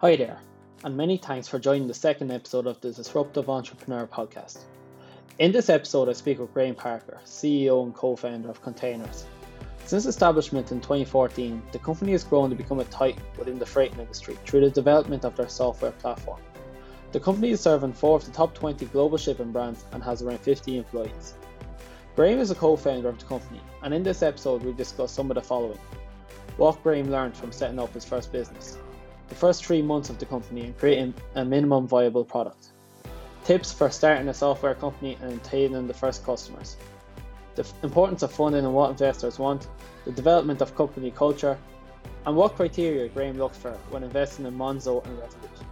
[0.00, 0.38] Hi there,
[0.84, 4.58] and many thanks for joining the second episode of the Disruptive Entrepreneur podcast.
[5.40, 9.24] In this episode, I speak with Graham Parker, CEO and co founder of Kontainers.
[9.86, 13.92] Since establishment in 2014, the company has grown to become a titan within the freight
[13.98, 16.40] industry through the development of their software platform.
[17.10, 20.38] The company is serving four of the top 20 global shipping brands and has around
[20.38, 21.34] 50 employees.
[22.14, 25.28] Graham is a co founder of the company, and in this episode, we discuss some
[25.28, 25.80] of the following
[26.56, 28.78] what Graham learned from setting up his first business,
[29.28, 32.68] the first three months of the company and creating a minimum viable product,
[33.44, 36.76] tips for starting a software company and obtaining the first customers,
[37.54, 39.68] the importance of funding and what investors want,
[40.04, 41.58] the development of company culture,
[42.26, 45.64] and what criteria Graham looks for when investing in Monzo and Revolut.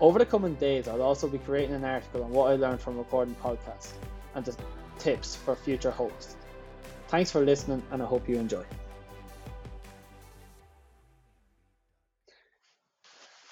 [0.00, 2.98] Over the coming days, I'll also be creating an article on what I learned from
[2.98, 3.92] recording podcasts
[4.34, 4.56] and the
[4.98, 6.36] tips for future hosts.
[7.08, 8.64] Thanks for listening, and I hope you enjoy.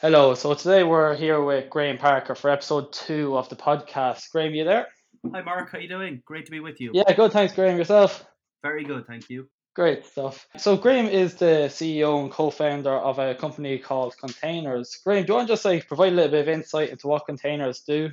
[0.00, 4.30] Hello, so today we're here with Graham Parker for episode two of the podcast.
[4.32, 4.86] Graham, you there?
[5.30, 6.22] Hi Mark, how you doing?
[6.24, 6.92] Great to be with you.
[6.94, 7.32] Yeah, good.
[7.32, 7.76] Thanks, Graham.
[7.76, 8.24] Yourself?
[8.62, 9.46] Very good, thank you.
[9.74, 10.46] Great stuff.
[10.56, 15.04] So Graham is the CEO and co-founder of a company called Kontainers.
[15.04, 17.26] Graham, do you want to just like provide a little bit of insight into what
[17.28, 18.08] Kontainers do?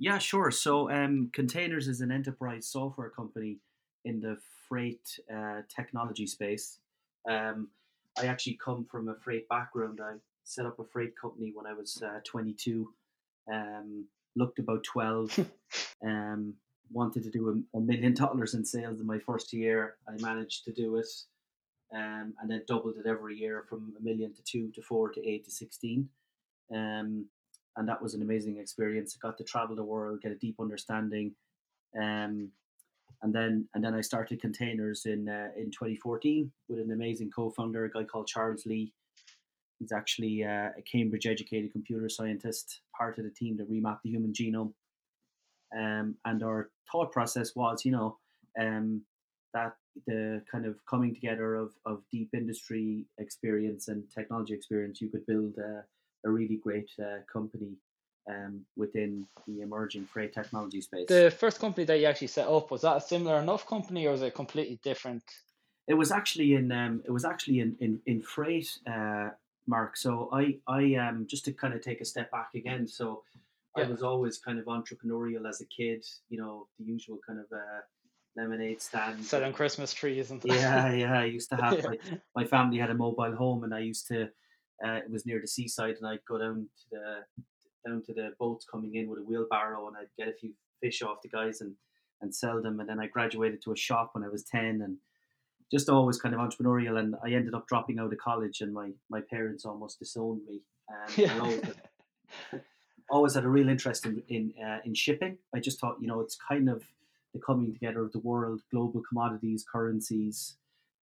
[0.00, 0.50] Yeah, sure.
[0.50, 3.58] So, um, Kontainers is an enterprise software company
[4.04, 6.78] in the freight uh, technology space.
[7.30, 7.68] Um,
[8.18, 10.00] I actually come from a freight background.
[10.02, 10.14] I
[10.44, 12.88] set up a freight company when I was uh, 22.
[13.52, 15.38] Um, looked about 12.
[16.04, 16.54] um,
[16.90, 19.96] wanted to do a, a, million dollars in sales in my first year.
[20.08, 21.08] I managed to do it.
[21.94, 25.28] Um, and then doubled it every year from a million to two to four to
[25.28, 26.08] eight to 16.
[26.74, 27.26] Um,
[27.76, 29.16] and that was an amazing experience.
[29.16, 31.34] I got to travel the world, get a deep understanding.
[31.94, 32.50] Um,
[33.22, 37.84] and then and then I started Kontainers in uh, in 2014 with an amazing co-founder,
[37.84, 38.92] a guy called Charles Lee.
[39.82, 44.10] He's actually uh, a Cambridge educated computer scientist, part of the team that remapped the
[44.10, 44.72] human genome.
[45.76, 48.16] Um, and our thought process was, you know,
[48.60, 49.02] um,
[49.54, 49.74] that
[50.06, 55.26] the kind of coming together of, of deep industry experience and technology experience, you could
[55.26, 55.82] build a,
[56.24, 57.72] a really great uh, company
[58.30, 61.08] um, within the emerging freight technology space.
[61.08, 64.12] The first company that you actually set up was that a similar enough company, or
[64.12, 65.24] was it completely different?
[65.88, 69.30] It was actually in um, it was actually in in, in freight uh,
[69.66, 69.96] Mark.
[69.96, 72.86] So I, I um, just to kind of take a step back again.
[72.86, 73.22] So
[73.76, 73.84] yeah.
[73.84, 76.04] I was always kind of entrepreneurial as a kid.
[76.28, 77.80] You know, the usual kind of uh,
[78.36, 81.20] lemonade stand, selling Christmas trees and yeah, yeah.
[81.20, 81.88] I used to have yeah.
[81.88, 81.98] my,
[82.36, 84.28] my family had a mobile home, and I used to.
[84.84, 87.42] Uh, it was near the seaside, and I'd go down to the
[87.86, 91.02] down to the boats coming in with a wheelbarrow, and I'd get a few fish
[91.02, 91.74] off the guys and
[92.20, 92.80] and sell them.
[92.80, 94.96] And then I graduated to a shop when I was ten, and
[95.72, 96.98] just always kind of entrepreneurial.
[96.98, 100.60] And I ended up dropping out of college, and my my parents almost disowned me.
[100.88, 101.38] Um, yeah.
[101.38, 101.62] always,
[102.50, 102.62] had,
[103.10, 105.38] always, had, a real interest in in, uh, in shipping.
[105.54, 106.84] I just thought, you know, it's kind of
[107.32, 110.56] the coming together of the world, global commodities, currencies.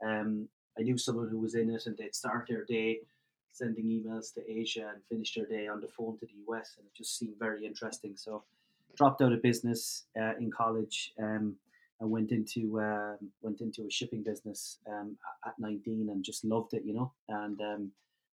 [0.05, 0.49] Um,
[0.79, 3.00] I knew someone who was in it, and they'd start their day
[3.53, 6.87] sending emails to Asia and finish their day on the phone to the US, and
[6.87, 8.12] it just seemed very interesting.
[8.15, 8.45] So,
[8.97, 11.12] dropped out of business uh, in college.
[11.19, 11.56] Um,
[12.00, 15.16] I went into um, went into a shipping business um,
[15.47, 17.92] at 19 and just loved it, you know, and um,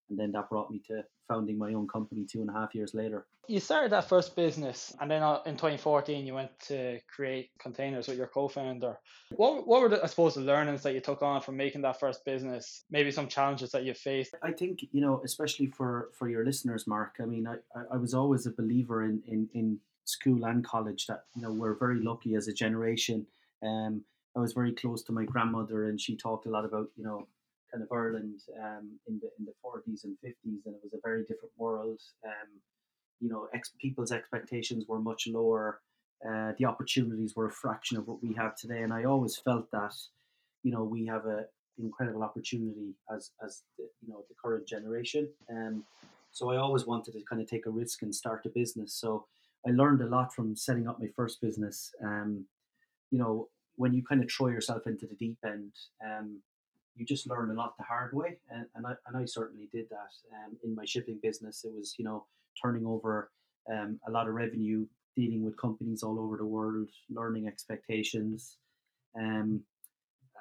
[0.10, 2.94] and then that brought me to founding my own company two and a half years
[2.94, 3.26] later.
[3.48, 8.08] You started that first business, and then uh, in 2014 you went to create Kontainers
[8.08, 9.00] with your co-founder.
[9.32, 12.00] What what were the, I suppose the learnings that you took on from making that
[12.00, 12.84] first business?
[12.92, 14.36] Maybe some challenges that you faced.
[14.44, 17.16] I think you know, especially for for your listeners, Mark.
[17.22, 17.56] I mean, I
[17.92, 21.76] I was always a believer in in in school and college that you know we're
[21.76, 23.26] very lucky as a generation
[23.64, 24.04] um,
[24.36, 27.28] I was very close to my grandmother, and she talked a lot about you know
[27.72, 31.00] kind of Ireland um, in the in the forties and fifties, and it was a
[31.04, 32.02] very different world.
[32.26, 32.50] Um,
[33.20, 35.82] you know, ex- people's expectations were much lower.
[36.28, 39.72] Uh, the opportunities were a fraction of what we have today, and I always felt
[39.72, 39.94] that
[40.64, 41.46] you know we have a
[41.78, 45.30] incredible opportunity as as the, you know the current generation.
[45.50, 45.84] Um,
[46.32, 48.94] so I always wanted to kind of take a risk and start a business.
[48.94, 49.26] So
[49.66, 51.94] I learned a lot from setting up my first business.
[52.04, 52.46] Um,
[53.12, 55.72] you know, when you kind of throw yourself into the deep end,
[56.04, 56.40] um,
[56.96, 59.90] you just learn a lot the hard way, and, and I and I certainly did
[59.90, 60.12] that.
[60.34, 62.26] Um, in my shipping business, it was you know
[62.62, 63.32] turning over
[63.72, 64.86] um, a lot of revenue,
[65.16, 68.58] dealing with companies all over the world, learning expectations,
[69.18, 69.62] um,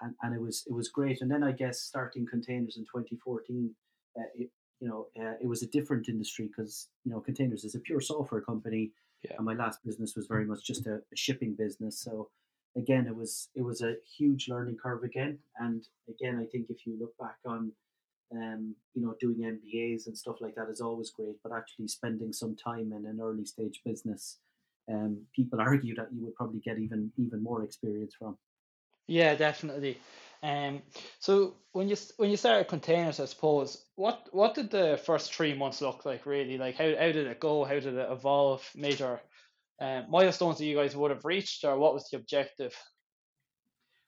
[0.03, 1.21] and, and it was it was great.
[1.23, 3.75] And then I guess starting Kontainers in 2014,
[4.17, 4.51] uh, it,
[4.81, 8.01] you know, uh, it was a different industry because you know Kontainers is a pure
[8.01, 8.93] software company,
[9.25, 9.33] yeah.
[9.37, 11.99] and my last business was very much just a, a shipping business.
[11.99, 12.31] So
[12.77, 15.39] again, it was it was a huge learning curve again.
[15.59, 17.73] And again, I think if you look back on,
[18.33, 22.33] um, you know, doing MBAs and stuff like that is always great, but actually spending
[22.33, 24.39] some time in an early stage business,
[24.91, 28.37] um, people argue that you would probably get even even more experience from.
[29.07, 29.99] Yeah, definitely.
[30.43, 30.83] Um,
[31.21, 35.55] so when you when you started Kontainers, I suppose, what what did the first three
[35.55, 36.27] months look like?
[36.27, 37.65] Really, like how how did it go?
[37.65, 38.69] How did it evolve?
[38.75, 39.21] Major
[39.81, 42.75] uh, milestones that you guys would have reached, or what was the objective?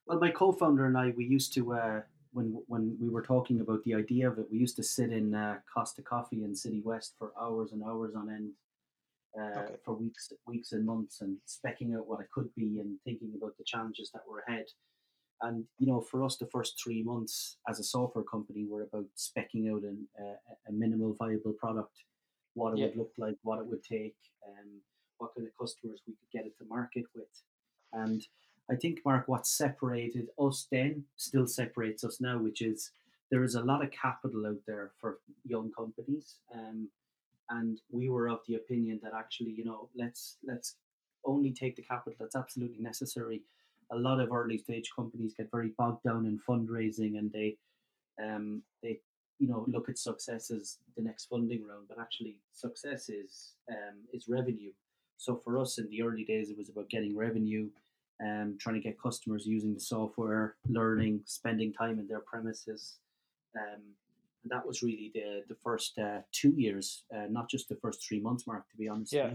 [0.07, 2.01] Well, my co-founder and I, we used to uh,
[2.33, 5.35] when when we were talking about the idea of it, we used to sit in
[5.35, 8.51] uh, Costa Coffee in Citywest for hours and hours on end,
[9.39, 9.75] uh, okay.
[9.85, 13.57] for weeks, weeks and months, and specking out what it could be and thinking about
[13.57, 14.67] the challenges that were ahead.
[15.41, 19.07] And you know, for us, the first three months as a software company were about
[19.17, 20.37] specking out an, uh,
[20.69, 21.97] a minimal viable product,
[22.55, 22.87] what it yeah.
[22.87, 24.17] would look like, what it would take,
[24.47, 24.81] and um,
[25.19, 27.43] what kind of customers we could get it to market with,
[27.93, 28.27] and
[28.71, 32.91] I think, Mark, what separated us then still separates us now, which is
[33.31, 36.37] there is a lot of capital out there for young companies.
[36.53, 36.89] Um,
[37.51, 40.75] and we were of the opinion that actually, you know, let's let's
[41.25, 43.43] only take the capital that's absolutely necessary.
[43.93, 47.57] A lot of early stage companies get very bogged down in fundraising and they
[48.23, 48.99] um, they
[49.39, 53.99] you know look at success as the next funding round, but actually success is um,
[54.13, 54.73] is revenue.
[55.17, 57.69] So for us in the early days, it was about getting revenue,
[58.23, 62.99] um, trying to get customers using the software, learning, spending time in their premises.
[63.57, 63.83] Um,
[64.43, 68.07] and that was really the the first uh, two years, uh, not just the first
[68.07, 68.69] three months, Mark.
[68.71, 69.13] To be honest.
[69.13, 69.31] Yeah.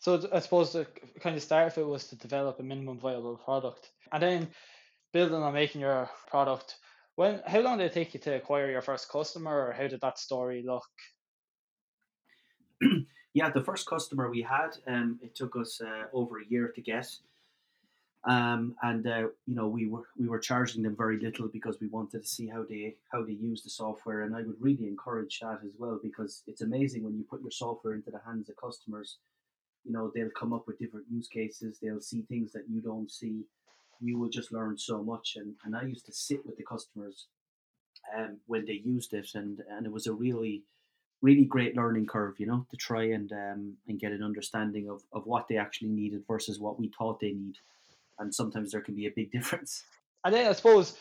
[0.00, 0.86] So I suppose the
[1.20, 4.48] kind of start of it was to develop a minimum viable product, and then
[5.12, 6.76] building on making your product.
[7.14, 10.00] When how long did it take you to acquire your first customer, or how did
[10.00, 10.84] that story look?
[13.36, 16.80] yeah, the first customer we had, um, it took us uh, over a year to
[16.80, 17.08] get.
[18.24, 21.86] Um, and uh, you know we were we were charging them very little because we
[21.86, 24.22] wanted to see how they how they use the software.
[24.22, 27.52] And I would really encourage that as well because it's amazing when you put your
[27.52, 29.18] software into the hands of customers
[29.86, 31.78] you know they'll come up with different use cases.
[31.80, 33.44] They'll see things that you don't see.
[34.00, 35.36] You will just learn so much.
[35.36, 37.26] And, and I used to sit with the customers
[38.16, 39.28] um, when they used it.
[39.34, 40.64] And and it was a really
[41.22, 45.02] really great learning curve you know to try and um, and get an understanding of,
[45.12, 47.56] of what they actually needed versus what we thought they need
[48.18, 49.84] and sometimes there can be a big difference.
[50.24, 50.98] And then I suppose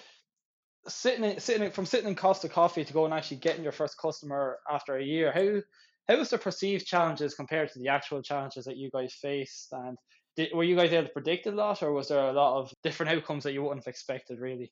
[0.87, 3.97] sitting in, sitting from sitting in Costa Coffee to go and actually getting your first
[3.97, 5.61] customer after a year, how
[6.07, 9.69] how was the perceived challenges compared to the actual challenges that you guys faced?
[9.71, 9.97] And
[10.35, 12.71] did, were you guys able to predict a lot, or was there a lot of
[12.83, 14.71] different outcomes that you wouldn't have expected, really?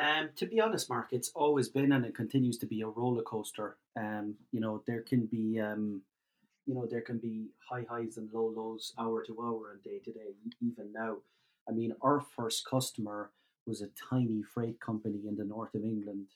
[0.00, 3.22] Um, to be honest, Mark, it's always been and it continues to be a roller
[3.22, 3.76] coaster.
[3.96, 6.02] Um, you know, there can be um,
[6.66, 9.98] you know, there can be high highs and low lows hour to hour and day
[10.04, 11.16] to day, even now.
[11.68, 13.30] I mean, our first customer
[13.66, 16.28] was a tiny freight company in the north of England.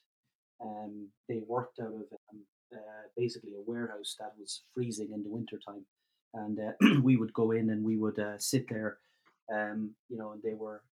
[0.60, 2.40] Um, they worked out of um,
[2.72, 5.84] uh, basically a warehouse that was freezing in the wintertime.
[6.34, 8.98] And uh, we would go in and we would uh, sit there,
[9.52, 10.82] um, you know, and they were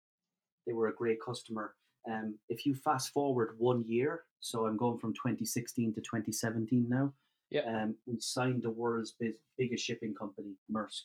[0.66, 1.74] they were a great customer.
[2.10, 7.12] Um, if you fast forward one year, so I'm going from 2016 to 2017 now,
[7.54, 7.82] yeah.
[7.82, 11.02] Um, we signed the world's big, biggest shipping company, Maersk.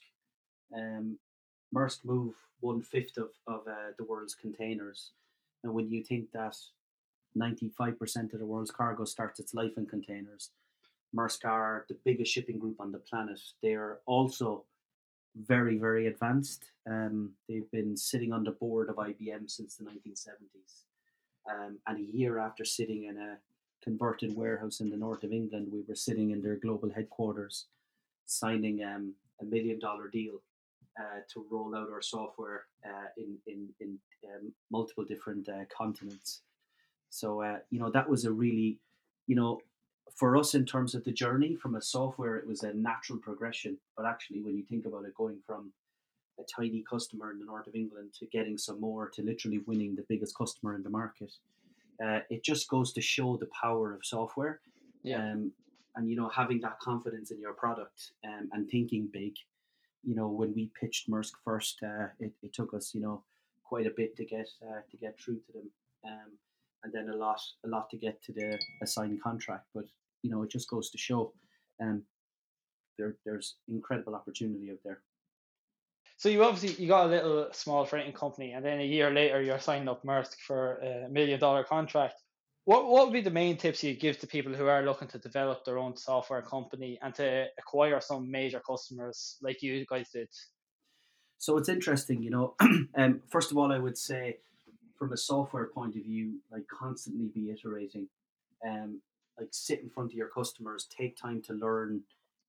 [0.75, 1.19] Um,
[1.73, 5.11] Maersk move one fifth of, of uh, the world's containers.
[5.63, 6.55] And when you think that
[7.37, 10.49] 95% of the world's cargo starts its life in containers,
[11.15, 13.39] Maersk are the biggest shipping group on the planet.
[13.61, 14.65] They are also
[15.35, 16.71] very, very advanced.
[16.89, 20.85] Um, they've been sitting on the board of IBM since the 1970s.
[21.49, 23.37] Um, and a year after sitting in a
[23.83, 27.65] converted warehouse in the north of England, we were sitting in their global headquarters,
[28.25, 30.41] signing um, a million dollar deal
[30.99, 36.41] uh, to roll out our software uh, in in in um, multiple different uh, continents.
[37.09, 38.79] So uh, you know that was a really,
[39.27, 39.61] you know,
[40.13, 43.77] for us in terms of the journey from a software, it was a natural progression.
[43.95, 45.71] But actually, when you think about it, going from
[46.39, 49.95] a tiny customer in the north of England to getting some more to literally winning
[49.95, 51.33] the biggest customer in the market
[52.03, 54.61] uh, it just goes to show the power of software.
[55.03, 55.17] Yeah.
[55.17, 55.51] Um,
[55.95, 59.35] and you know having that confidence in your product um, and thinking big.
[60.03, 63.23] You know when we pitched Maersk first, uh, it, it took us you know
[63.63, 65.69] quite a bit to get uh, to get through to them,
[66.05, 66.31] um,
[66.83, 69.65] and then a lot a lot to get to the assigned contract.
[69.73, 69.85] But
[70.21, 71.33] you know it just goes to show,
[71.81, 72.03] um,
[72.97, 75.01] there there's incredible opportunity out there.
[76.19, 79.41] So you obviously you got a little small freighting company, and then a year later
[79.41, 82.15] you're signing up Maersk for a million dollar contract.
[82.65, 85.17] What what would be the main tips you give to people who are looking to
[85.17, 90.27] develop their own software company and to acquire some major customers like you guys did?
[91.37, 92.55] So it's interesting, you know.
[92.97, 94.39] um, first of all, I would say,
[94.97, 98.09] from a software point of view, like constantly be iterating.
[98.67, 99.01] Um,
[99.39, 102.01] like sit in front of your customers, take time to learn,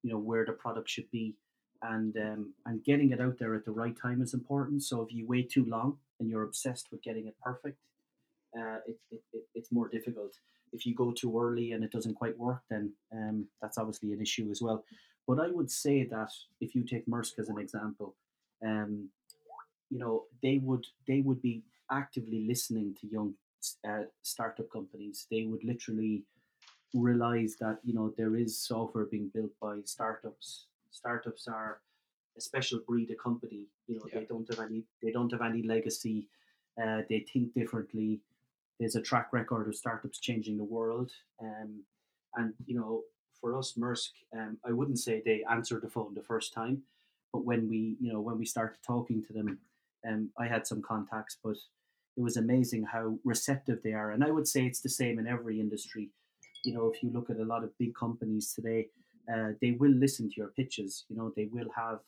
[0.03, 1.37] you know, where the product should be,
[1.83, 4.83] and um, and getting it out there at the right time is important.
[4.83, 7.79] So if you wait too long and you're obsessed with getting it perfect,
[8.57, 10.33] uh, it, it, it, it's more difficult.
[10.73, 14.21] If you go too early and it doesn't quite work, then um, that's obviously an
[14.21, 14.85] issue as well.
[15.27, 18.15] But I would say that if you take Maersk as an example,
[18.65, 19.09] um,
[19.91, 23.35] you know they would they would be actively listening to young
[23.89, 25.27] uh, startup companies.
[25.31, 26.25] They would literally
[26.95, 30.67] realize that you know there is software being built by startups.
[30.91, 31.81] Startups are
[32.37, 33.67] a special breed of company.
[33.87, 34.21] You know yeah.
[34.21, 36.29] they don't have any they don't have any legacy.
[36.81, 38.21] Uh, they think differently.
[38.79, 41.11] There's a track record of startups changing the world.
[41.41, 41.83] Um,
[42.37, 43.03] and you know
[43.41, 46.83] for us, Maersk, um, I wouldn't say they answered the phone the first time,
[47.33, 49.59] but when we you know when we started talking to them,
[50.07, 51.57] um, I had some contacts, but
[52.17, 54.11] it was amazing how receptive they are.
[54.13, 56.11] And I would say it's the same in every industry.
[56.65, 58.89] You know, if you look at a lot of big companies today,
[59.33, 61.05] uh, they will listen to your pitches.
[61.09, 62.01] You know, they will have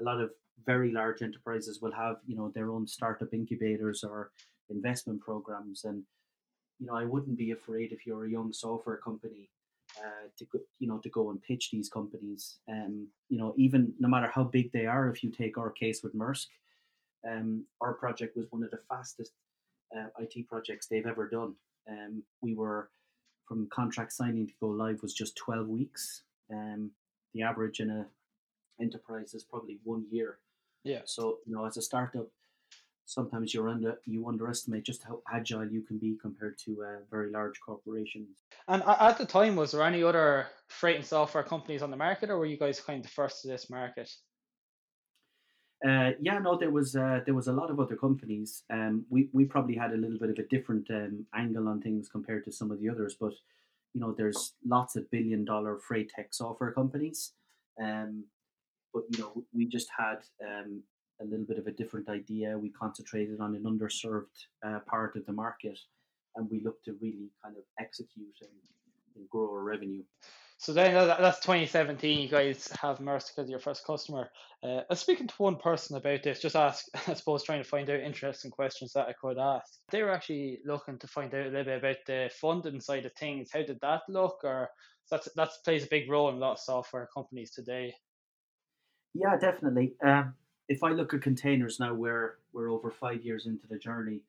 [0.00, 0.30] a lot of
[0.66, 4.30] very large enterprises will have you know their own startup incubators or
[4.68, 6.02] investment programs and
[6.78, 9.48] you know i wouldn't be afraid if you're a young software company
[9.98, 13.90] uh, to go, you know to go and pitch these companies um you know even
[13.98, 16.48] no matter how big they are if you take our case with Maersk
[17.26, 19.32] um our project was one of the fastest
[19.96, 21.54] uh, IT projects they've ever done.
[21.88, 22.90] Um, we were
[23.46, 26.22] from contract signing to go live was just 12 weeks.
[26.52, 26.90] Um,
[27.34, 28.06] the average in a
[28.80, 30.38] enterprise is probably one year.
[30.84, 31.00] Yeah.
[31.04, 32.26] So you know, as a startup,
[33.04, 37.30] sometimes you're under you underestimate just how agile you can be compared to uh, very
[37.30, 38.38] large corporations.
[38.68, 42.30] And at the time, was there any other freight and software companies on the market,
[42.30, 44.10] or were you guys kind of the first to this market?
[45.86, 48.64] Uh, yeah, no, there was uh, there was a lot of other companies.
[48.70, 52.08] Um, we we probably had a little bit of a different um, angle on things
[52.08, 53.32] compared to some of the others, but
[53.94, 57.32] you know, there's lots of billion dollar freight tech software companies.
[57.82, 58.24] Um,
[58.92, 60.82] but you know, we just had um,
[61.20, 62.58] a little bit of a different idea.
[62.58, 65.78] We concentrated on an underserved uh, part of the market,
[66.36, 68.50] and we looked to really kind of execute and,
[69.16, 70.02] and grow our revenue.
[70.60, 72.20] So then that's 2017.
[72.20, 74.30] You guys have Maersk as your first customer.
[74.62, 77.68] Uh, I was speaking to one person about this, just ask, I suppose, trying to
[77.68, 79.64] find out interesting questions that I could ask.
[79.90, 83.14] They were actually looking to find out a little bit about the funding side of
[83.14, 83.48] things.
[83.50, 84.40] How did that look?
[84.44, 84.68] Or
[85.10, 87.94] that's that plays a big role in a lot of software companies today.
[89.14, 89.94] Yeah, definitely.
[90.04, 90.34] Um,
[90.68, 94.20] if I look at Kontainers now, we're we're over five years into the journey,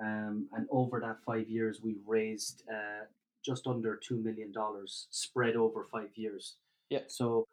[0.00, 3.06] um, and over that five years, we've raised uh,
[3.44, 6.56] just under two million dollars spread over five years.
[6.90, 7.00] Yeah.
[7.08, 7.46] So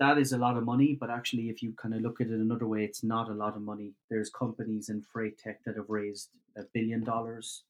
[0.00, 2.32] that is a lot of money, but actually, if you kind of look at it
[2.32, 3.92] another way, it's not a lot of money.
[4.08, 7.64] There's companies in freight tech that have raised a billion dollars.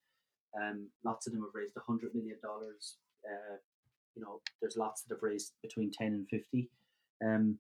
[0.61, 2.97] Um, lots of them have raised a hundred million dollars.
[3.25, 3.57] Uh,
[4.15, 6.69] you know, there's lots that have raised between ten and fifty.
[7.25, 7.59] Um,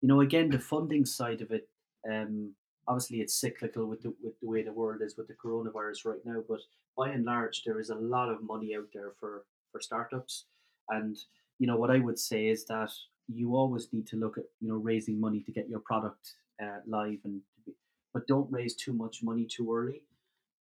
[0.00, 1.68] you know, again, the funding side of it.
[2.08, 2.52] Um,
[2.86, 6.24] obviously, it's cyclical with the with the way the world is with the coronavirus right
[6.24, 6.60] now, but
[6.96, 10.46] by and large, there is a lot of money out there for for startups.
[10.88, 11.16] And
[11.58, 12.92] you know what I would say is that
[13.28, 16.80] you always need to look at you know raising money to get your product uh,
[16.86, 17.74] live and be,
[18.12, 20.02] but don't raise too much money too early.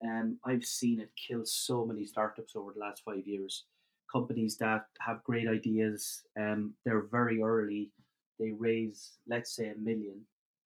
[0.04, 3.64] Um, I've seen it kill so many startups over the last five years.
[4.10, 7.90] Companies that have great ideas, um, they're very early.
[8.38, 10.20] They raise, let's say, a million,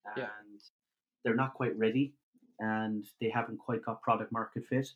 [0.06, 0.28] and yeah.
[1.23, 2.14] they're not quite ready,
[2.61, 4.88] and they haven't quite got product market fit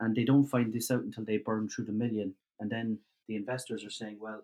[0.00, 2.34] and they don't find this out until they burn through the million.
[2.60, 2.98] And then
[3.28, 4.42] the investors are saying well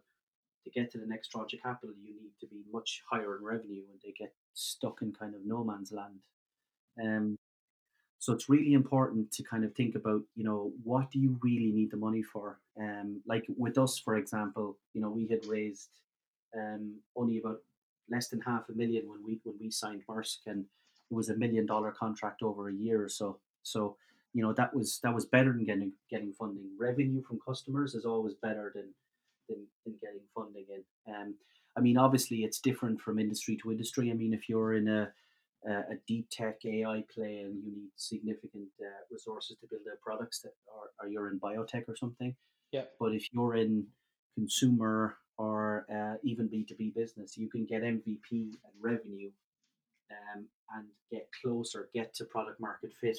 [0.64, 3.44] to get to the next tranche of capital you need to be much higher in
[3.44, 6.18] revenue and they get stuck in kind of no man's land.
[7.02, 7.38] Um,
[8.18, 11.72] so it's really important to kind of think about you know what do you really
[11.72, 12.58] need the money for?
[12.78, 15.90] Um, like with us for example you know we had raised
[16.56, 17.60] um, only about
[18.10, 20.64] less than half a million when we when we signed Maersk and
[21.10, 23.38] it was a million dollar contract over a year or so.
[23.62, 23.96] So
[24.32, 26.70] you know that was that was better than getting getting funding.
[26.78, 28.94] Revenue from customers is always better than
[29.48, 31.14] than, than getting funding in.
[31.14, 31.34] Um,
[31.76, 34.10] I mean, obviously, it's different from industry to industry.
[34.10, 35.12] I mean, if you're in a
[35.66, 40.40] a deep tech AI play and you need significant uh, resources to build out products
[40.40, 42.34] that are, or you're in biotech or something.
[42.72, 42.84] Yeah.
[42.98, 43.86] But if you're in
[44.34, 49.30] consumer or uh, even B2B business, you can get MVP and revenue
[50.10, 53.18] um, and get closer, get to product market fit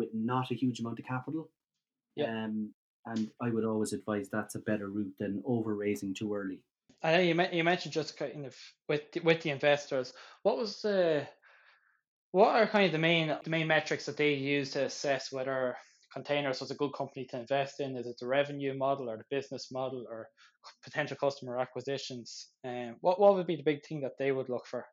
[0.00, 1.50] with not a huge amount of capital.
[2.16, 2.30] Yeah.
[2.30, 2.72] Um,
[3.06, 6.60] and I would always advise that's a better route than over raising too early.
[7.02, 8.56] I know you, you mentioned just kind of
[8.88, 10.12] with with the investors.
[10.42, 11.26] What was the
[12.32, 15.76] what are kind of the main the main metrics that they use to assess whether
[16.16, 17.96] Kontainers was a good company to invest in?
[17.96, 20.28] Is it the revenue model or the business model or
[20.84, 22.48] potential customer acquisitions?
[22.66, 24.84] Um, what what would be the big thing that they would look for?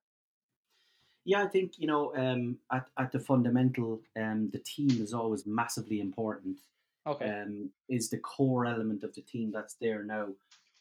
[1.28, 5.46] Yeah, I think you know um, at at the fundamental, um, the team is always
[5.46, 6.60] massively important.
[7.06, 7.30] Okay.
[7.30, 10.30] Um, is the core element of the team that's there now?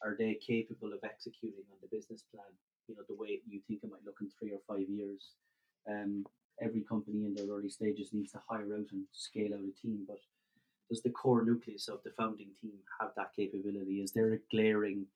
[0.04, 2.52] Are they capable of executing on the business plan?
[2.86, 5.32] You know, the way you think it might look in three or five years.
[5.90, 6.24] Um,
[6.62, 10.04] every company in their early stages needs to hire out and scale out a team,
[10.06, 10.20] but
[10.88, 14.00] does the core nucleus of the founding team have that capability?
[14.00, 15.06] Is there a glaring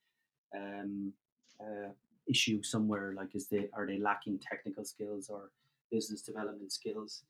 [0.56, 1.12] um,
[1.60, 1.90] uh,
[2.30, 3.12] issue somewhere?
[3.16, 5.50] Like, is they are they lacking technical skills or
[5.90, 7.24] business development skills?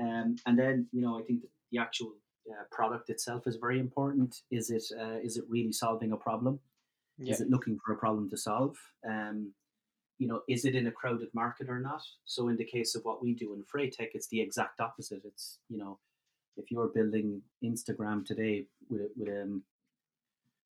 [0.00, 1.40] Um, and then, you know, I think
[1.70, 2.12] the actual
[2.50, 4.42] uh, product itself is very important.
[4.50, 6.58] Is it uh, is it really solving a problem?
[7.18, 7.32] Yeah.
[7.34, 8.76] Is it looking for a problem to solve?
[9.08, 9.52] Um,
[10.18, 12.02] you know, is it in a crowded market or not?
[12.24, 15.22] So in the case of what we do in Freightech, it's the exact opposite.
[15.24, 15.98] It's you know,
[16.56, 19.62] if you're building Instagram today with with um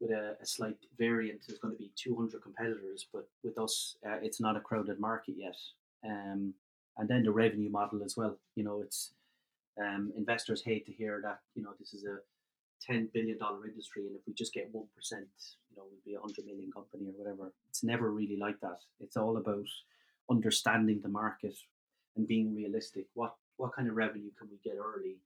[0.02, 4.18] with a, a slight variant, there's going to be 200 competitors, but with us, uh,
[4.20, 5.56] it's not a crowded market yet.
[6.04, 6.54] Um,
[6.98, 8.36] and then the revenue model as well.
[8.56, 9.12] You know, it's
[9.80, 12.18] um, investors hate to hear that you know this is a
[12.84, 15.28] ten billion dollar industry, and if we just get one percent,
[15.70, 17.52] you know, we'll be a hundred million company or whatever.
[17.70, 18.80] It's never really like that.
[19.00, 19.64] It's all about
[20.30, 21.56] understanding the market
[22.16, 23.06] and being realistic.
[23.14, 25.16] What what kind of revenue can we get early?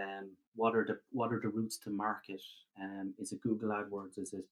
[0.00, 2.42] Um, what are the what are the routes to market?
[2.80, 4.18] Um, is it Google AdWords?
[4.18, 4.44] Is it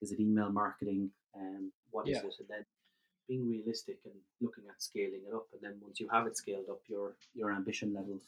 [0.00, 1.10] is it email marketing?
[1.36, 2.28] Um, what is yeah.
[2.28, 2.34] it?
[2.40, 2.64] And then
[3.28, 5.46] being realistic and looking at scaling it up.
[5.52, 8.22] And then once you have it scaled up, your your ambition levels.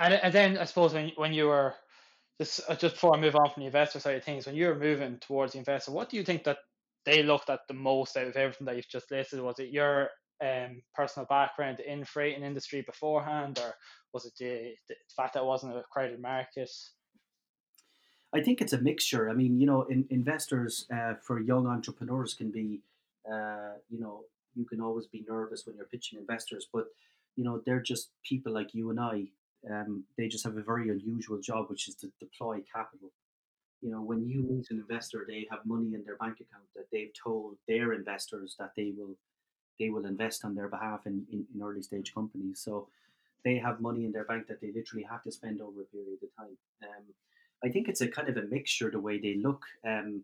[0.00, 1.74] And, and then I suppose when when you were
[2.40, 4.66] just uh, just before I move on from the investor side of things, when you
[4.66, 6.58] were moving towards the investor, what do you think that
[7.04, 9.40] they looked at the most out of everything that you've just listed?
[9.40, 10.08] Was it your
[10.44, 13.74] um, personal background in freight and industry beforehand, or
[14.12, 16.70] was it the, the fact that it wasn't a crowded market?
[18.34, 19.30] I think it's a mixture.
[19.30, 22.80] I mean, you know, in, investors uh, for young entrepreneurs can be,
[23.30, 26.86] uh, you know, you can always be nervous when you're pitching investors, but
[27.36, 29.26] you know, they're just people like you and I
[29.70, 33.10] um, they just have a very unusual job, which is to deploy capital.
[33.80, 36.86] You know, when you meet an investor, they have money in their bank account that
[36.90, 39.16] they've told their investors that they will
[39.78, 42.60] they will invest on their behalf in, in, in early stage companies.
[42.60, 42.88] So
[43.44, 46.18] they have money in their bank that they literally have to spend over a period
[46.22, 46.56] of time.
[46.82, 47.04] Um,
[47.64, 49.62] I think it's a kind of a mixture the way they look.
[49.86, 50.22] Um,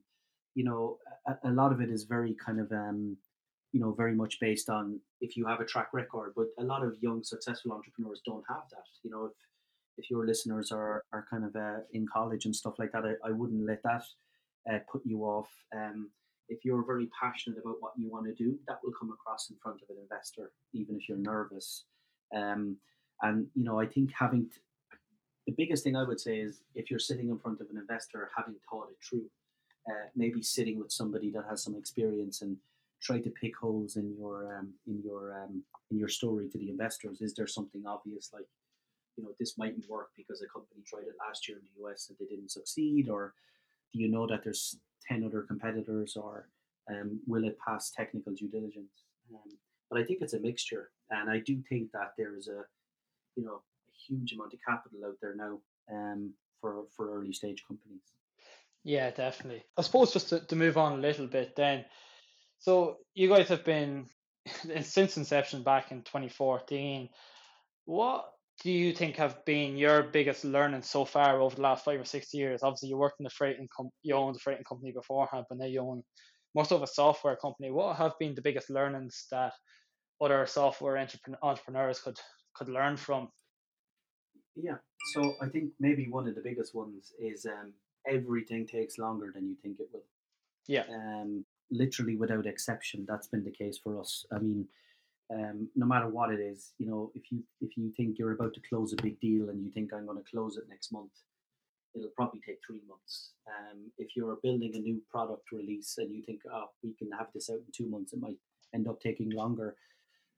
[0.54, 3.16] you know, a, a, lot of it is very kind of um,
[3.72, 6.32] you know, very much based on if you have a track record.
[6.34, 8.84] But a lot of young, successful entrepreneurs don't have that.
[9.02, 9.32] You know, if
[9.96, 13.28] if your listeners are are kind of uh, in college and stuff like that, I,
[13.28, 14.04] I wouldn't let that
[14.70, 15.48] uh, put you off.
[15.74, 16.10] Um,
[16.50, 19.56] if you're very passionate about what you want to do, that will come across in
[19.62, 21.84] front of an investor, even if you're nervous.
[22.34, 22.76] Um,
[23.22, 24.60] and you know, I think having t-
[25.46, 28.30] the biggest thing I would say is if you're sitting in front of an investor,
[28.36, 29.26] having thought it through,
[29.88, 32.56] uh, maybe sitting with somebody that has some experience and
[33.00, 36.68] try to pick holes in your um, in your um, in your story to the
[36.68, 37.20] investors.
[37.20, 38.46] Is there something obvious like
[39.16, 42.08] you know this mightn't work because a company tried it last year in the US
[42.08, 43.34] and they didn't succeed, or
[43.92, 46.48] do you know that there's ten other competitors, or
[46.90, 49.04] um, will it pass technical due diligence?
[49.32, 49.56] Um,
[49.90, 52.64] but I think it's a mixture, and I do think that there is a
[53.36, 57.64] you know a huge amount of capital out there now um, for for early stage
[57.66, 58.02] companies.
[58.82, 59.62] Yeah, definitely.
[59.76, 61.84] I suppose just to, to move on a little bit then,
[62.58, 64.06] so you guys have been
[64.82, 67.08] since inception back in 2014.
[67.84, 68.26] What
[68.62, 72.04] do you think have been your biggest learning so far over the last five or
[72.04, 72.62] six years?
[72.62, 75.66] Obviously, you worked in the freighting com- you owned the freighting company beforehand, but now
[75.66, 76.02] you own
[76.54, 77.70] most of a software company.
[77.70, 79.52] What have been the biggest learnings that
[80.20, 80.98] other software
[81.42, 82.18] entrepreneurs could
[82.54, 83.28] could learn from?
[84.56, 84.76] Yeah,
[85.14, 87.72] so I think maybe one of the biggest ones is um,
[88.06, 90.04] everything takes longer than you think it will.
[90.66, 90.84] Yeah.
[90.92, 94.26] Um, literally without exception, that's been the case for us.
[94.32, 94.66] I mean,
[95.32, 98.54] um, no matter what it is, you know, if you if you think you're about
[98.54, 101.12] to close a big deal and you think I'm going to close it next month,
[101.94, 103.32] it'll probably take three months.
[103.46, 107.28] Um, if you're building a new product release and you think, oh, we can have
[107.34, 108.38] this out in two months, it might
[108.74, 109.76] end up taking longer.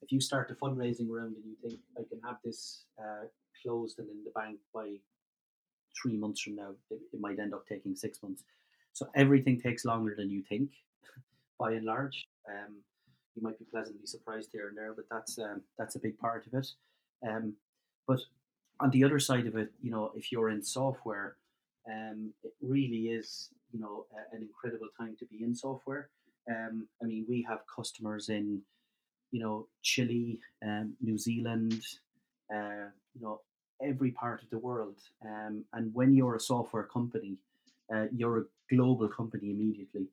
[0.02, 3.26] If you start a fundraising round and you think I can have this uh,
[3.62, 4.96] closed and in the bank by
[6.00, 8.44] three months from now, it, it might end up taking six months.
[8.92, 10.70] So everything takes longer than you think
[11.58, 12.26] by and large.
[12.48, 12.76] Um,
[13.34, 16.46] you might be pleasantly surprised here and there, but that's um, that's a big part
[16.46, 16.68] of it.
[17.26, 17.54] Um,
[18.06, 18.20] but
[18.80, 21.36] on the other side of it, you know, if you're in software,
[21.90, 26.08] um, it really is, you know, a, an incredible time to be in software.
[26.50, 28.60] Um, I mean, we have customers in,
[29.30, 31.84] you know, Chile, um, New Zealand,
[32.52, 33.40] uh, you know,
[33.82, 34.96] every part of the world.
[35.24, 37.36] Um, and when you're a software company,
[37.94, 40.06] uh, you're a global company immediately.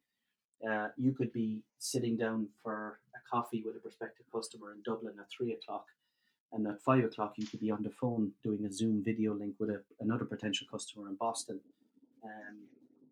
[0.68, 3.00] Uh, you could be sitting down for
[3.30, 5.88] coffee with a prospective customer in Dublin at three o'clock,
[6.52, 9.56] and at five o'clock you could be on the phone doing a Zoom video link
[9.60, 11.60] with a, another potential customer in Boston.
[12.24, 12.58] Um,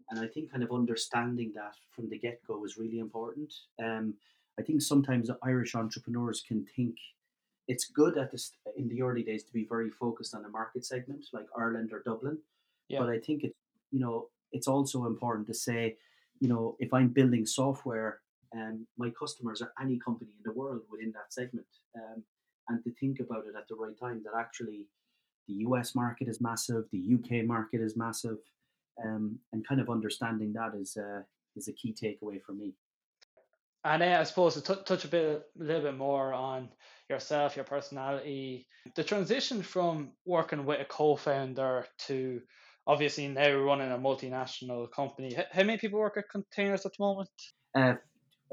[0.10, 3.54] and I think kind of understanding that from the get go is really important.
[3.84, 4.14] Um,
[4.60, 6.96] I think sometimes Irish entrepreneurs can think
[7.68, 10.86] it's good at this in the early days to be very focused on a market
[10.86, 12.38] segment like Ireland or Dublin.
[12.88, 13.00] Yeah.
[13.00, 13.58] But I think it's
[13.92, 15.98] you know it's also important to say,
[16.40, 18.22] you know, if I'm building software
[18.56, 22.24] um, my customers are any company in the world within that segment, um,
[22.70, 24.88] and to think about it at the right time that actually
[25.48, 28.38] the US market is massive, the UK market is massive,
[29.04, 31.22] um, and kind of understanding that is uh,
[31.56, 32.74] is a key takeaway for me.
[33.84, 36.70] And uh, I suppose to t- touch a bit, a little bit more on
[37.10, 42.42] yourself, your personality, the transition from working with a co-founder to
[42.86, 45.38] obviously now running a multinational company.
[45.52, 47.30] How many people work at Kontainers at the moment?
[47.76, 47.94] Uh,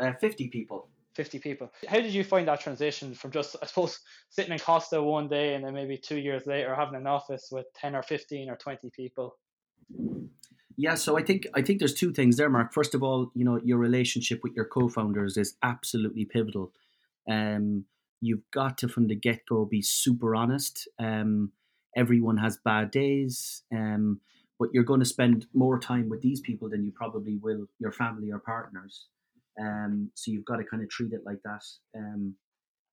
[0.00, 0.88] uh, 50 people.
[1.14, 1.72] 50 people.
[1.86, 5.54] How did you find that transition from just, I suppose, sitting in Costa one day
[5.54, 8.90] and then maybe two years later having an office with 10 or 15 or 20
[8.90, 9.36] people?
[10.76, 12.72] Yeah, so I think I think there's two things there, Mark.
[12.72, 16.72] First of all, you know, your relationship with your co-founders is absolutely pivotal.
[17.30, 17.84] Um,
[18.20, 20.88] you've got to from the get-go be super honest.
[20.98, 21.52] Um,
[21.96, 24.20] everyone has bad days, um,
[24.58, 27.92] but you're going to spend more time with these people than you probably will your
[27.92, 29.06] family or partners.
[29.60, 31.62] Um, so you've got to kind of treat it like that.
[31.96, 32.34] Um,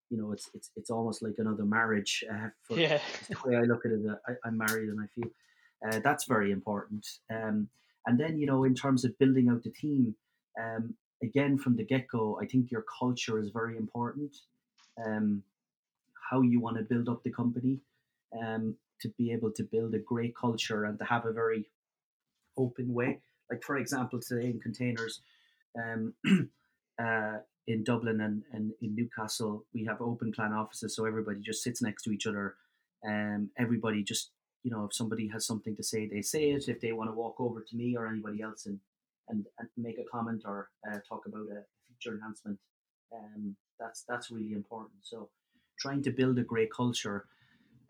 [0.10, 2.24] you know, it's it's it's almost like another marriage.
[2.30, 3.00] Uh, for yeah.
[3.30, 5.32] the way I look at it, uh, I, am married and I feel
[5.88, 7.06] uh, that's very important.
[7.34, 7.70] Um,
[8.06, 10.16] and then you know, in terms of building out the team,
[10.62, 14.36] um, again from the get go, I think your culture is very important.
[15.04, 15.44] Um,
[16.30, 17.80] how you want to build up the company,
[18.40, 21.70] um, to be able to build a great culture and to have a very
[22.58, 23.20] open way.
[23.50, 25.20] Like for example, today in Kontainers,
[25.78, 26.14] um,
[27.02, 31.64] uh, in Dublin and, and in Newcastle, we have open plan offices, so everybody just
[31.64, 32.56] sits next to each other.
[33.08, 34.32] Um, everybody just,
[34.64, 36.68] you know, if somebody has something to say, they say it.
[36.68, 38.80] If they want to walk over to me or anybody else and
[39.30, 42.60] and, and make a comment or uh, talk about a feature enhancement,
[43.16, 44.98] um, that's that's really important.
[45.02, 45.30] So,
[45.80, 47.26] trying to build a great culture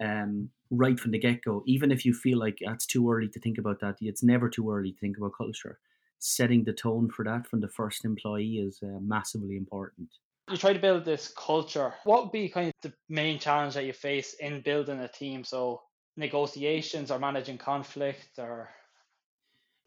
[0.02, 1.63] um, right from the get go.
[1.65, 4.72] Even if you feel like it's too early to think about that, it's never too
[4.72, 5.80] early to think about culture.
[6.23, 10.07] Setting the tone for that from the first employee is uh, massively important.
[10.49, 11.93] You try to build this culture.
[12.03, 15.43] What would be kind of the main challenge that you face in building a team?
[15.43, 15.81] So
[16.17, 18.69] negotiations or managing conflict or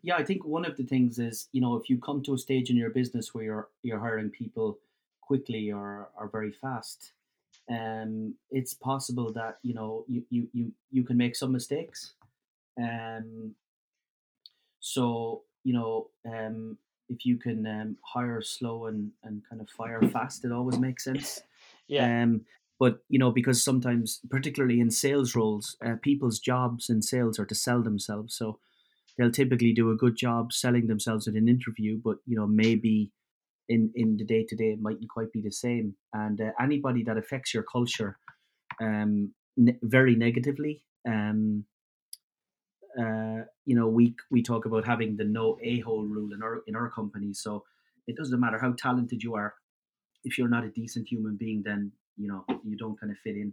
[0.02, 2.38] yeah, I think one of the things is, you know, if you come to a
[2.38, 4.78] stage in your business where you're you're hiring people
[5.22, 7.12] quickly or, or very fast,
[7.70, 12.12] um, it's possible that you know you you you, you can make some mistakes.
[12.78, 13.54] Um,
[14.80, 20.00] so you know um, if you can um, hire slow and, and kind of fire
[20.03, 21.42] fast, it always makes sense.
[21.88, 22.22] Yeah.
[22.22, 22.42] Um,
[22.79, 27.46] but you know because sometimes, particularly in sales roles, uh, people's jobs in sales are
[27.46, 28.37] to sell themselves.
[28.37, 28.59] So
[29.16, 33.12] they'll typically do a good job selling themselves in an interview, but you know maybe
[33.68, 35.94] in in the day to day it mightn't quite be the same.
[36.12, 38.18] And uh, anybody that affects your culture
[38.81, 41.64] um, ne- very negatively, um,
[42.98, 46.62] uh, you know, we we talk about having the no a hole rule in our
[46.66, 47.33] in our company.
[47.33, 47.64] So
[48.07, 49.54] it doesn't matter how talented you are,
[50.24, 53.37] if you're not a decent human being, then you know you don't kind of fit
[53.37, 53.52] in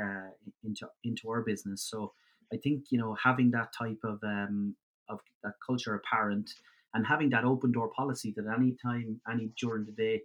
[0.00, 0.30] uh,
[0.64, 1.82] into into our business.
[1.82, 2.12] So
[2.52, 4.74] I think you know having that type of um,
[5.08, 6.50] of that culture apparent
[6.94, 10.22] and having that open door policy that any time, any during the day,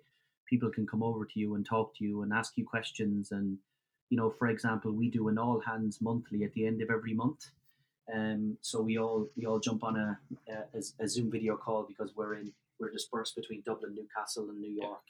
[0.48, 3.32] people can come over to you and talk to you and ask you questions.
[3.32, 3.58] And
[4.10, 7.14] you know, for example, we do an all hands monthly at the end of every
[7.14, 7.46] month.
[8.14, 12.12] Um, so we all we all jump on a, a, a Zoom video call because
[12.16, 15.04] we're in we're dispersed between Dublin, Newcastle, and New York.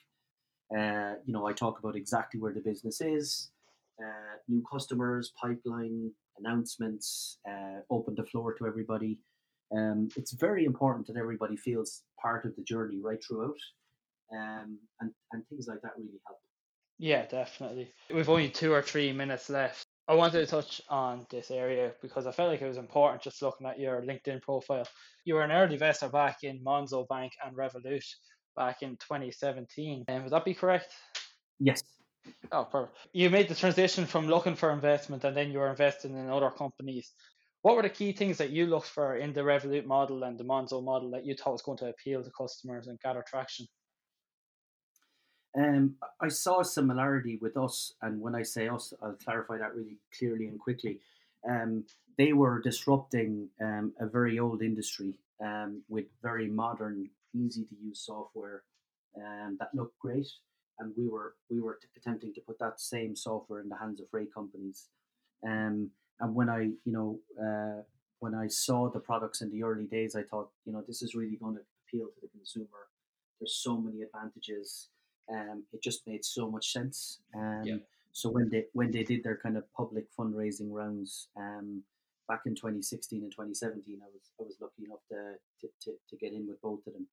[0.75, 3.51] Uh, you know, I talk about exactly where the business is,
[3.99, 9.17] uh, new customers, pipeline, announcements, uh, open the floor to everybody
[9.71, 13.57] um, it's very important that everybody feels part of the journey right throughout,
[14.33, 16.39] um, and and things like that really help.
[16.97, 17.91] Yeah, definitely.
[18.13, 19.87] We've only two or three minutes left.
[20.07, 23.41] I wanted to touch on this area because I felt like it was important just
[23.41, 24.87] looking at your LinkedIn profile.
[25.25, 28.03] You were an early investor back in Monzo Bank and Revolut
[28.55, 30.05] back in 2017.
[30.07, 30.93] And um, would that be correct?
[31.59, 31.83] Yes.
[32.51, 32.97] Oh, perfect.
[33.13, 36.49] You made the transition from looking for investment and then you were investing in other
[36.49, 37.13] companies.
[37.61, 40.43] What were the key things that you looked for in the Revolut model and the
[40.43, 43.67] Monzo model that you thought was going to appeal to customers and gather traction?
[45.57, 49.75] Um, I saw a similarity with us, and when I say us, I'll clarify that
[49.75, 50.99] really clearly and quickly.
[51.49, 51.85] um,
[52.17, 57.99] they were disrupting um, a very old industry um, with very modern, easy to use
[58.05, 58.63] software
[59.17, 60.27] um, that looked great.
[60.79, 64.09] And we were we were attempting to put that same software in the hands of
[64.09, 64.87] freight companies.
[65.45, 67.83] Um, and when I you know uh,
[68.19, 71.15] when I saw the products in the early days, I thought you know this is
[71.15, 72.87] really going to appeal to the consumer.
[73.39, 74.89] There's so many advantages.
[75.29, 77.19] Um, it just made so much sense.
[77.35, 77.75] Um, yeah.
[78.13, 81.83] So when they when they did their kind of public fundraising rounds um,
[82.27, 86.15] back in 2016 and 2017, I was I was lucky enough to to, to, to
[86.17, 87.07] get in with both of them.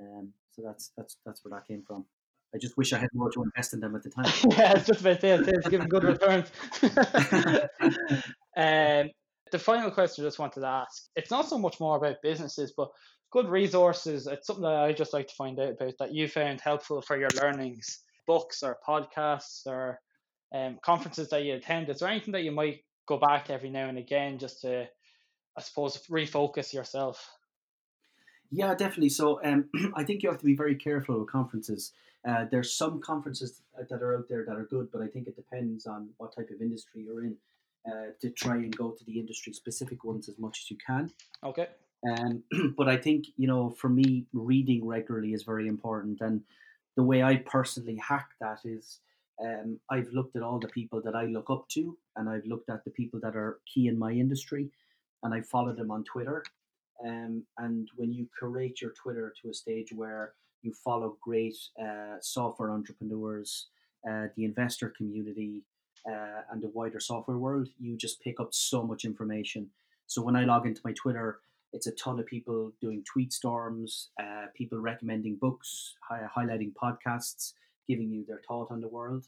[0.00, 2.04] Um, so that's that's that's where that came from.
[2.54, 4.32] I just wish I had more to invest in them at the time.
[4.56, 5.48] yeah, it's just about it.
[5.48, 6.50] It's giving good returns.
[8.56, 9.10] um,
[9.50, 12.72] the final question I just wanted to ask, it's not so much more about businesses,
[12.76, 12.90] but
[13.30, 14.26] good resources.
[14.26, 17.18] It's something that I just like to find out about that you found helpful for
[17.18, 20.00] your learnings, books or podcasts or
[20.54, 21.88] um, conferences that you attend.
[21.88, 24.88] Is there anything that you might go back every now and again just to,
[25.56, 27.30] I suppose, refocus yourself?
[28.50, 29.10] Yeah, definitely.
[29.10, 31.92] So um, I think you have to be very careful with conferences.
[32.26, 35.36] Uh, there's some conferences that are out there that are good, but I think it
[35.36, 37.36] depends on what type of industry you're in.
[37.88, 41.10] Uh, to try and go to the industry specific ones as much as you can.
[41.42, 41.68] Okay.
[42.06, 42.42] Um,
[42.76, 46.42] but I think you know, for me, reading regularly is very important, and
[46.96, 49.00] the way I personally hack that is
[49.44, 52.70] um, I've looked at all the people that I look up to, and I've looked
[52.70, 54.68] at the people that are key in my industry,
[55.22, 56.42] and I follow them on Twitter.
[57.06, 60.32] Um, and when you curate your Twitter to a stage where
[60.62, 63.68] you follow great uh, software entrepreneurs,
[64.08, 65.62] uh, the investor community,
[66.06, 69.68] uh, and the wider software world, you just pick up so much information.
[70.06, 71.40] So when I log into my Twitter,
[71.72, 77.52] it's a ton of people doing tweet storms, uh, people recommending books, hi- highlighting podcasts,
[77.88, 79.26] giving you their thought on the world.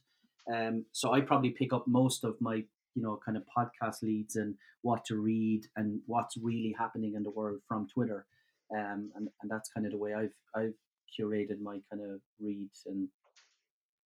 [0.53, 2.57] Um, so I probably pick up most of my,
[2.95, 7.23] you know, kind of podcast leads and what to read and what's really happening in
[7.23, 8.27] the world from Twitter.
[8.75, 10.75] Um, and, and that's kind of the way I've I've
[11.19, 13.09] curated my kind of reads and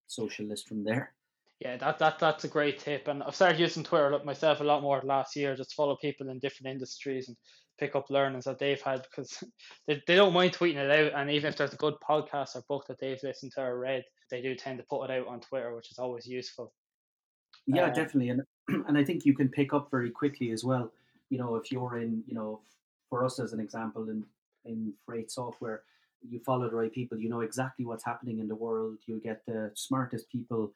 [0.06, 1.12] social list from there.
[1.60, 3.08] Yeah, that, that that's a great tip.
[3.08, 6.38] And I've started using Twitter myself a lot more last year, just follow people in
[6.40, 7.36] different industries and
[7.78, 9.42] pick up learnings that they've had because
[9.86, 11.20] they, they don't mind tweeting it out.
[11.20, 14.04] And even if there's a good podcast or book that they've listened to or read,
[14.30, 16.72] they do tend to put it out on Twitter, which is always useful.
[17.66, 18.30] Yeah, uh, definitely.
[18.30, 18.42] And
[18.88, 20.92] and I think you can pick up very quickly as well.
[21.30, 22.60] You know, if you're in, you know,
[23.08, 24.24] for us as an example in
[24.64, 25.82] in freight software,
[26.28, 28.98] you follow the right people, you know exactly what's happening in the world.
[29.06, 30.72] You get the smartest people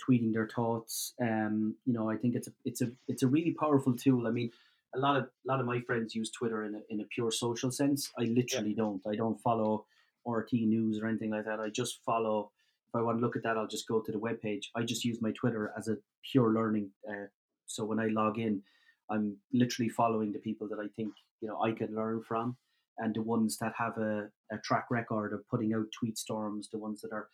[0.00, 1.14] tweeting their thoughts.
[1.20, 4.26] Um, you know, I think it's a it's a it's a really powerful tool.
[4.26, 4.50] I mean,
[4.94, 7.30] a lot of a lot of my friends use Twitter in a, in a pure
[7.30, 8.10] social sense.
[8.18, 8.84] I literally yeah.
[8.84, 9.02] don't.
[9.06, 9.86] I don't follow
[10.26, 11.60] RT news or anything like that.
[11.60, 12.50] I just follow.
[12.88, 14.70] If I want to look at that, I'll just go to the web page.
[14.74, 15.96] I just use my Twitter as a
[16.32, 16.90] pure learning.
[17.08, 17.26] Uh,
[17.66, 18.62] so when I log in,
[19.10, 22.56] I'm literally following the people that I think you know I can learn from,
[22.98, 26.78] and the ones that have a, a track record of putting out tweet storms, the
[26.78, 27.28] ones that are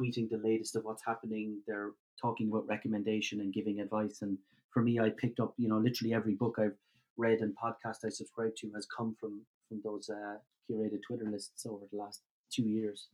[0.00, 1.60] tweeting the latest of what's happening.
[1.66, 4.22] They're talking about recommendation and giving advice.
[4.22, 4.38] And
[4.70, 6.76] for me, I picked up, you know, literally every book I've
[7.16, 10.36] read and podcast I subscribe to has come from from those uh,
[10.70, 12.22] curated Twitter lists over the last
[12.52, 13.08] two years.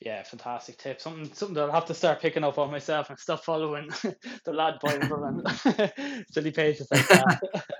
[0.00, 1.00] Yeah, fantastic tip.
[1.00, 3.88] Something something that I'll have to start picking up on myself and stop following
[4.44, 5.24] the lad Bible
[5.64, 7.64] and silly pages like that.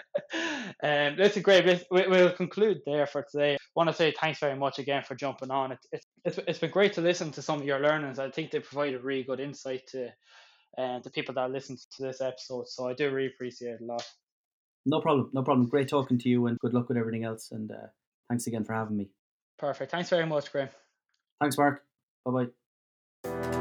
[0.83, 1.87] um, that's a great.
[1.91, 3.55] We, will conclude there for today.
[3.55, 5.73] I want to say thanks very much again for jumping on.
[5.73, 8.19] It, it, it's it's been great to listen to some of your learnings.
[8.19, 10.09] I think they provide a really good insight to
[10.79, 12.69] uh, the people that listen to this episode.
[12.69, 14.07] So I do really appreciate it a lot.
[14.87, 15.31] No problem.
[15.35, 15.69] No problem.
[15.69, 17.49] Great talking to you and good luck with everything else.
[17.51, 17.89] And uh,
[18.29, 19.11] thanks again for having me.
[19.59, 19.91] Perfect.
[19.91, 20.71] Thanks very much, Graham.
[21.41, 21.83] Thanks, Mark.
[22.25, 22.47] Bye
[23.25, 23.60] bye.